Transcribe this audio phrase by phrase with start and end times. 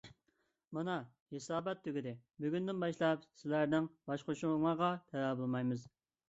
[0.77, 0.93] مانا،
[1.35, 2.13] ھېسابات تۈگىدى.
[2.45, 5.87] بۈگۈندىن باشلاپ سىلەرنىڭ باشقۇرۇشۇڭلارغا تەۋە بولمايمىز!